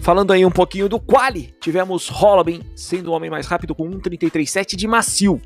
Falando 0.00 0.32
aí 0.32 0.42
um 0.42 0.50
pouquinho 0.50 0.88
do 0.88 0.98
quali, 0.98 1.54
tivemos 1.60 2.08
Holloway 2.08 2.62
sendo 2.74 3.10
o 3.10 3.12
homem 3.12 3.28
mais 3.28 3.46
rápido 3.46 3.74
com 3.74 3.86
1.33.7 3.90 4.74
de 4.74 4.88
macio. 4.88 5.38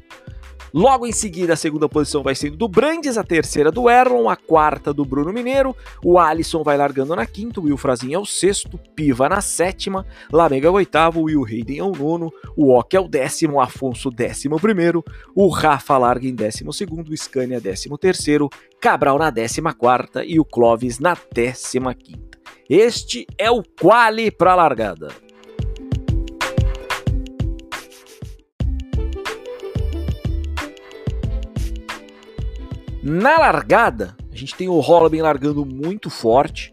Logo 0.74 1.06
em 1.06 1.12
seguida, 1.12 1.52
a 1.52 1.56
segunda 1.56 1.86
posição 1.86 2.22
vai 2.22 2.34
sendo 2.34 2.56
do 2.56 2.66
Brandes, 2.66 3.18
a 3.18 3.24
terceira 3.24 3.70
do 3.70 3.90
Erlon, 3.90 4.28
a 4.28 4.36
quarta 4.36 4.92
do 4.92 5.04
Bruno 5.04 5.30
Mineiro, 5.30 5.76
o 6.02 6.18
Alisson 6.18 6.62
vai 6.62 6.78
largando 6.78 7.14
na 7.14 7.26
quinta, 7.26 7.60
o 7.60 7.64
Will 7.64 7.76
Frazinho 7.76 8.14
é 8.14 8.18
o 8.18 8.24
sexto, 8.24 8.78
Piva 8.96 9.28
na 9.28 9.42
sétima, 9.42 10.06
Lamega 10.32 10.68
é 10.68 10.70
o 10.70 10.74
oitavo, 10.74 11.20
o 11.20 11.24
Will 11.24 11.44
Hayden 11.44 11.78
é 11.78 11.84
o 11.84 11.92
nono, 11.92 12.32
o 12.56 12.72
Ok 12.78 12.96
é 12.96 13.00
o 13.00 13.06
décimo, 13.06 13.56
o 13.56 13.60
Afonso 13.60 14.10
décimo 14.10 14.58
primeiro, 14.58 15.04
o 15.34 15.48
Rafa 15.48 15.98
larga 15.98 16.26
em 16.26 16.34
décimo 16.34 16.72
segundo, 16.72 17.10
o 17.10 17.16
Scania 17.16 17.60
décimo 17.60 17.98
terceiro, 17.98 18.48
Cabral 18.80 19.18
na 19.18 19.30
décima 19.30 19.74
quarta 19.74 20.24
e 20.24 20.40
o 20.40 20.44
Clovis 20.44 20.98
na 20.98 21.16
décima 21.32 21.94
quinta. 21.94 22.38
Este 22.68 23.26
é 23.38 23.50
o 23.50 23.62
quali 23.62 24.30
para 24.30 24.52
a 24.52 24.56
largada. 24.56 25.08
Na 33.02 33.36
largada, 33.36 34.16
a 34.32 34.36
gente 34.36 34.54
tem 34.54 34.68
o 34.68 34.78
Holloway 34.78 35.20
largando 35.20 35.66
muito 35.66 36.08
forte, 36.08 36.72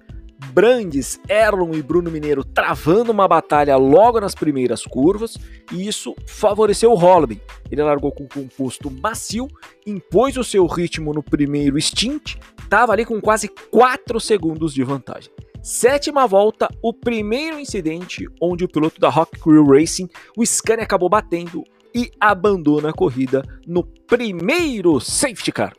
Brandes, 0.54 1.20
Erlon 1.28 1.74
e 1.74 1.82
Bruno 1.82 2.12
Mineiro 2.12 2.44
travando 2.44 3.12
uma 3.12 3.28
batalha 3.28 3.76
logo 3.76 4.22
nas 4.22 4.36
primeiras 4.36 4.84
curvas, 4.86 5.40
e 5.72 5.88
isso 5.88 6.16
favoreceu 6.28 6.92
o 6.92 6.96
Holloway. 6.96 7.42
Ele 7.72 7.82
largou 7.82 8.12
com 8.12 8.26
um 8.26 8.28
composto 8.28 8.92
macio, 8.92 9.48
impôs 9.88 10.38
o 10.38 10.44
seu 10.44 10.68
ritmo 10.68 11.14
no 11.14 11.24
primeiro 11.24 11.82
stint, 11.82 12.36
estava 12.62 12.94
ali 12.94 13.06
com 13.06 13.20
quase 13.20 13.48
4 13.48 14.20
segundos 14.20 14.72
de 14.72 14.84
vantagem. 14.84 15.32
Sétima 15.64 16.28
volta, 16.28 16.70
o 16.82 16.94
primeiro 16.94 17.60
incidente 17.60 18.28
onde 18.40 18.64
o 18.64 18.70
piloto 18.70 19.02
da 19.02 19.10
Rock 19.10 19.40
Crew 19.40 19.66
Racing, 19.66 20.08
o 20.38 20.46
Scania, 20.46 20.84
acabou 20.84 21.10
batendo 21.10 21.64
e 21.94 22.12
abandona 22.20 22.90
a 22.90 22.94
corrida 22.94 23.44
no 23.66 23.84
primeiro 23.84 25.00
safety 25.00 25.52
car. 25.52 25.74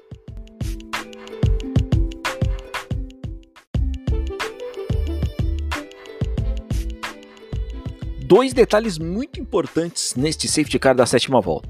Dois 8.31 8.53
detalhes 8.53 8.97
muito 8.97 9.41
importantes 9.41 10.15
neste 10.15 10.47
safety 10.47 10.79
car 10.79 10.95
da 10.95 11.05
sétima 11.05 11.41
volta. 11.41 11.69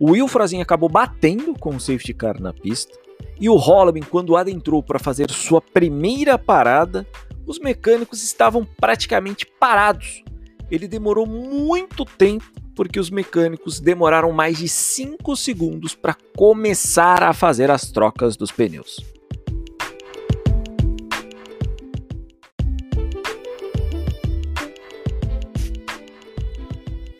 O 0.00 0.12
Will 0.12 0.26
acabou 0.58 0.88
batendo 0.88 1.52
com 1.52 1.76
o 1.76 1.80
safety 1.80 2.14
car 2.14 2.40
na 2.40 2.50
pista 2.50 2.98
e 3.38 3.46
o 3.46 3.56
Holloway, 3.56 4.00
quando 4.00 4.34
adentrou 4.34 4.82
para 4.82 4.98
fazer 4.98 5.30
sua 5.30 5.60
primeira 5.60 6.38
parada, 6.38 7.06
os 7.46 7.58
mecânicos 7.58 8.22
estavam 8.22 8.66
praticamente 8.80 9.44
parados. 9.60 10.24
Ele 10.70 10.88
demorou 10.88 11.26
muito 11.26 12.06
tempo 12.06 12.46
porque 12.74 12.98
os 12.98 13.10
mecânicos 13.10 13.78
demoraram 13.78 14.32
mais 14.32 14.56
de 14.56 14.66
5 14.68 15.36
segundos 15.36 15.94
para 15.94 16.16
começar 16.34 17.22
a 17.22 17.34
fazer 17.34 17.70
as 17.70 17.90
trocas 17.90 18.34
dos 18.34 18.50
pneus. 18.50 18.96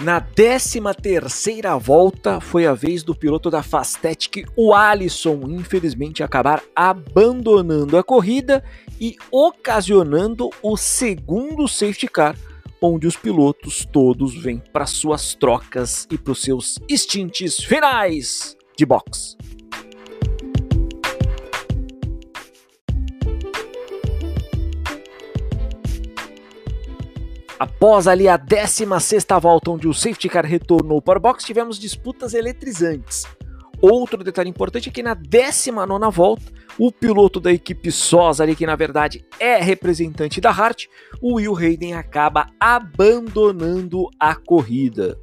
Na 0.08 0.22
13 0.22 0.80
terceira 1.02 1.76
volta 1.76 2.40
foi 2.40 2.64
a 2.64 2.72
vez 2.72 3.02
do 3.02 3.14
piloto 3.14 3.50
da 3.50 3.62
Fastet, 3.62 4.42
o 4.56 4.72
Alisson, 4.72 5.38
infelizmente 5.50 6.22
acabar 6.22 6.62
abandonando 6.74 7.94
a 7.94 8.02
corrida 8.02 8.64
e 8.98 9.16
ocasionando 9.30 10.48
o 10.62 10.78
segundo 10.78 11.68
safety 11.68 12.08
car, 12.08 12.34
onde 12.80 13.06
os 13.06 13.18
pilotos 13.18 13.84
todos 13.84 14.34
vêm 14.34 14.62
para 14.72 14.86
suas 14.86 15.34
trocas 15.34 16.08
e 16.10 16.16
para 16.16 16.32
os 16.32 16.40
seus 16.40 16.78
instintos 16.88 17.56
finais 17.56 18.56
de 18.78 18.86
boxe. 18.86 19.36
Após 27.58 28.06
ali 28.06 28.28
a 28.28 28.36
16 28.36 29.26
volta, 29.42 29.72
onde 29.72 29.88
o 29.88 29.92
safety 29.92 30.28
car 30.28 30.46
retornou 30.46 31.02
para 31.02 31.18
o 31.18 31.22
box, 31.22 31.44
tivemos 31.44 31.76
disputas 31.76 32.32
eletrizantes. 32.32 33.24
Outro 33.80 34.22
detalhe 34.22 34.48
importante 34.48 34.88
é 34.88 34.92
que 34.92 35.02
na 35.02 35.12
19 35.12 36.08
volta, 36.12 36.52
o 36.78 36.92
piloto 36.92 37.40
da 37.40 37.52
equipe 37.52 37.90
SOS, 37.90 38.40
ali 38.40 38.54
que 38.54 38.64
na 38.64 38.76
verdade 38.76 39.24
é 39.40 39.56
representante 39.56 40.40
da 40.40 40.50
Hart, 40.50 40.84
o 41.20 41.34
Will 41.34 41.56
Hayden 41.56 41.94
acaba 41.94 42.46
abandonando 42.60 44.08
a 44.20 44.36
corrida. 44.36 45.18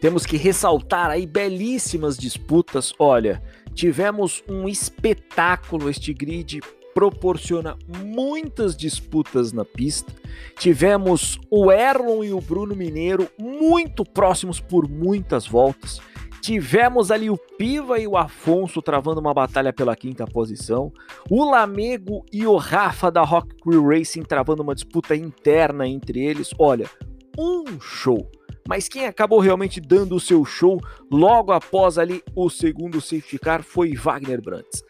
Temos 0.00 0.24
que 0.24 0.36
ressaltar 0.36 1.10
aí 1.10 1.26
belíssimas 1.26 2.16
disputas. 2.16 2.92
Olha, 2.98 3.40
Tivemos 3.74 4.42
um 4.48 4.68
espetáculo, 4.68 5.88
este 5.88 6.12
grid 6.12 6.60
proporciona 6.94 7.76
muitas 8.04 8.76
disputas 8.76 9.52
na 9.52 9.64
pista. 9.64 10.12
Tivemos 10.58 11.38
o 11.50 11.72
Erlon 11.72 12.22
e 12.22 12.32
o 12.32 12.40
Bruno 12.40 12.76
Mineiro 12.76 13.28
muito 13.38 14.04
próximos 14.04 14.60
por 14.60 14.88
muitas 14.88 15.46
voltas. 15.46 16.00
Tivemos 16.42 17.12
ali 17.12 17.30
o 17.30 17.38
Piva 17.56 18.00
e 18.00 18.06
o 18.06 18.16
Afonso 18.16 18.82
travando 18.82 19.20
uma 19.20 19.32
batalha 19.32 19.72
pela 19.72 19.94
quinta 19.94 20.26
posição. 20.26 20.92
O 21.30 21.44
Lamego 21.44 22.24
e 22.32 22.44
o 22.46 22.56
Rafa 22.56 23.10
da 23.12 23.22
Rock 23.22 23.54
Crew 23.62 23.86
Racing 23.88 24.22
travando 24.22 24.62
uma 24.62 24.74
disputa 24.74 25.14
interna 25.14 25.86
entre 25.86 26.20
eles. 26.20 26.50
Olha, 26.58 26.90
um 27.38 27.80
show 27.80 28.28
mas 28.68 28.88
quem 28.88 29.06
acabou 29.06 29.40
realmente 29.40 29.80
dando 29.80 30.16
o 30.16 30.20
seu 30.20 30.44
show 30.44 30.80
logo 31.10 31.52
após 31.52 31.98
ali 31.98 32.22
o 32.34 32.48
segundo 32.48 33.00
safety 33.00 33.38
car 33.38 33.62
foi 33.62 33.94
Wagner 33.94 34.40
Brandt. 34.40 34.82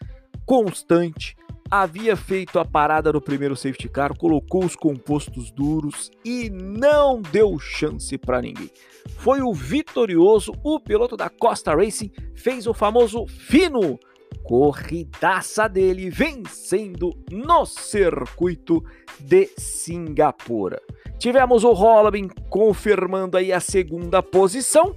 Constante, 0.45 1.35
havia 1.69 2.15
feito 2.15 2.59
a 2.59 2.65
parada 2.65 3.11
no 3.11 3.21
primeiro 3.21 3.55
safety 3.55 3.89
car, 3.89 4.15
colocou 4.15 4.63
os 4.63 4.75
compostos 4.75 5.49
duros 5.51 6.11
e 6.23 6.49
não 6.49 7.21
deu 7.21 7.57
chance 7.57 8.17
para 8.17 8.41
ninguém. 8.41 8.69
Foi 9.17 9.41
o 9.41 9.53
vitorioso, 9.53 10.53
o 10.63 10.79
piloto 10.79 11.17
da 11.17 11.29
Costa 11.29 11.75
Racing 11.75 12.11
fez 12.35 12.67
o 12.67 12.73
famoso 12.73 13.25
fino 13.27 13.99
corridaça 14.43 15.67
dele, 15.67 16.09
vencendo 16.09 17.11
no 17.31 17.65
circuito 17.65 18.83
de 19.19 19.49
Singapura. 19.57 20.81
Tivemos 21.17 21.63
o 21.63 21.71
Holloway 21.71 22.29
confirmando 22.49 23.37
aí 23.37 23.53
a 23.53 23.59
segunda 23.59 24.21
posição. 24.21 24.95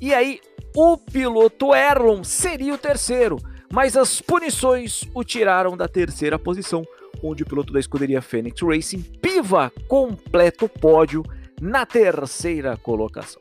E 0.00 0.14
aí 0.14 0.40
o 0.76 0.96
piloto 0.96 1.74
Erlon 1.74 2.22
seria 2.22 2.74
o 2.74 2.78
terceiro, 2.78 3.38
mas 3.72 3.96
as 3.96 4.20
punições 4.20 5.02
o 5.14 5.24
tiraram 5.24 5.76
da 5.76 5.88
terceira 5.88 6.38
posição, 6.38 6.84
onde 7.22 7.42
o 7.42 7.46
piloto 7.46 7.72
da 7.72 7.80
escuderia 7.80 8.22
Phoenix 8.22 8.60
Racing 8.60 9.02
piva 9.20 9.72
completo 9.88 10.68
pódio 10.68 11.22
na 11.60 11.86
terceira 11.86 12.76
colocação. 12.76 13.40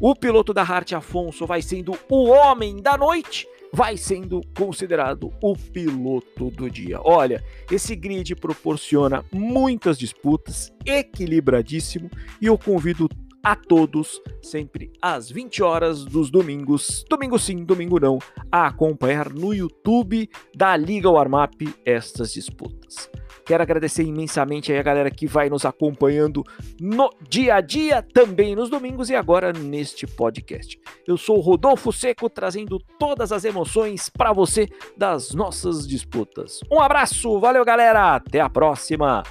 O 0.00 0.14
piloto 0.14 0.52
da 0.52 0.62
Hart 0.62 0.92
Afonso 0.92 1.46
vai 1.46 1.62
sendo 1.62 1.96
o 2.08 2.28
homem 2.28 2.82
da 2.82 2.96
noite, 2.96 3.48
vai 3.74 3.96
sendo 3.96 4.40
considerado 4.56 5.32
o 5.42 5.56
piloto 5.56 6.48
do 6.48 6.70
dia. 6.70 7.00
Olha, 7.02 7.42
esse 7.68 7.96
grid 7.96 8.36
proporciona 8.36 9.24
muitas 9.32 9.98
disputas, 9.98 10.72
equilibradíssimo, 10.86 12.08
e 12.40 12.46
eu 12.46 12.56
convido 12.56 13.08
a 13.44 13.54
todos, 13.54 14.22
sempre 14.42 14.90
às 15.02 15.30
20 15.30 15.62
horas 15.62 16.04
dos 16.04 16.30
domingos, 16.30 17.04
domingo 17.08 17.38
sim, 17.38 17.62
domingo 17.62 18.00
não, 18.00 18.18
a 18.50 18.66
acompanhar 18.66 19.28
no 19.28 19.52
YouTube 19.52 20.28
da 20.56 20.74
Liga 20.76 21.10
Warmap 21.10 21.52
estas 21.84 22.32
disputas. 22.32 23.10
Quero 23.44 23.62
agradecer 23.62 24.02
imensamente 24.02 24.72
aí 24.72 24.78
a 24.78 24.82
galera 24.82 25.10
que 25.10 25.26
vai 25.26 25.50
nos 25.50 25.66
acompanhando 25.66 26.42
no 26.80 27.10
dia 27.28 27.56
a 27.56 27.60
dia, 27.60 28.02
também 28.02 28.56
nos 28.56 28.70
domingos 28.70 29.10
e 29.10 29.14
agora 29.14 29.52
neste 29.52 30.06
podcast. 30.06 30.80
Eu 31.06 31.18
sou 31.18 31.36
o 31.36 31.42
Rodolfo 31.42 31.92
Seco, 31.92 32.30
trazendo 32.30 32.78
todas 32.98 33.32
as 33.32 33.44
emoções 33.44 34.08
para 34.08 34.32
você 34.32 34.66
das 34.96 35.34
nossas 35.34 35.86
disputas. 35.86 36.60
Um 36.72 36.80
abraço, 36.80 37.38
valeu 37.38 37.64
galera, 37.66 38.14
até 38.14 38.40
a 38.40 38.48
próxima. 38.48 39.22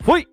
Fui! 0.00 0.26